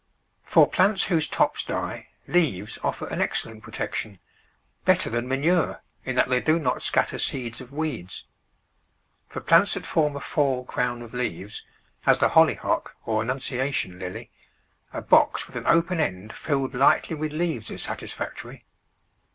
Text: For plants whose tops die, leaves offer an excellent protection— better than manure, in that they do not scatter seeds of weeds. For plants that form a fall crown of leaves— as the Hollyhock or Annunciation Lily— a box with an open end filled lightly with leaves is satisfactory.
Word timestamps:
For 0.41 0.67
plants 0.67 1.03
whose 1.03 1.27
tops 1.27 1.63
die, 1.63 2.07
leaves 2.25 2.79
offer 2.83 3.05
an 3.05 3.21
excellent 3.21 3.61
protection— 3.61 4.17
better 4.83 5.11
than 5.11 5.27
manure, 5.27 5.83
in 6.05 6.15
that 6.15 6.27
they 6.27 6.41
do 6.41 6.57
not 6.57 6.81
scatter 6.81 7.19
seeds 7.19 7.61
of 7.61 7.71
weeds. 7.71 8.23
For 9.29 9.41
plants 9.41 9.75
that 9.75 9.85
form 9.85 10.15
a 10.15 10.19
fall 10.19 10.65
crown 10.65 11.03
of 11.03 11.13
leaves— 11.13 11.63
as 12.07 12.17
the 12.17 12.29
Hollyhock 12.29 12.95
or 13.05 13.21
Annunciation 13.21 13.99
Lily— 13.99 14.31
a 14.91 15.03
box 15.03 15.45
with 15.45 15.55
an 15.55 15.67
open 15.67 15.99
end 15.99 16.33
filled 16.33 16.73
lightly 16.73 17.15
with 17.15 17.31
leaves 17.31 17.69
is 17.69 17.83
satisfactory. 17.83 18.65